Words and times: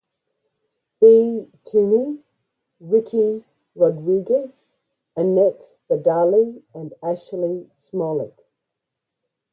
B. 0.99 1.51
Twomey, 1.65 2.07
Ricky 2.91 3.27
Rodriguez, 3.75 4.73
Anet 5.19 5.59
Badali 5.91 6.63
and 6.73 6.95
Ashley 7.03 7.69
Smolic. 7.77 8.33